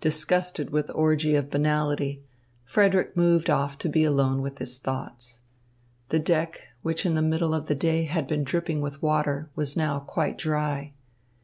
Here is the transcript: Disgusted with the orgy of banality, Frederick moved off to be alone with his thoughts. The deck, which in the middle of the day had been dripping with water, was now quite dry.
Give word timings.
Disgusted 0.00 0.70
with 0.70 0.88
the 0.88 0.92
orgy 0.94 1.36
of 1.36 1.50
banality, 1.50 2.24
Frederick 2.64 3.16
moved 3.16 3.48
off 3.48 3.78
to 3.78 3.88
be 3.88 4.02
alone 4.02 4.42
with 4.42 4.58
his 4.58 4.76
thoughts. 4.76 5.42
The 6.08 6.18
deck, 6.18 6.62
which 6.82 7.06
in 7.06 7.14
the 7.14 7.22
middle 7.22 7.54
of 7.54 7.66
the 7.66 7.76
day 7.76 8.02
had 8.02 8.26
been 8.26 8.42
dripping 8.42 8.80
with 8.80 9.00
water, 9.00 9.50
was 9.54 9.76
now 9.76 10.00
quite 10.00 10.36
dry. 10.36 10.94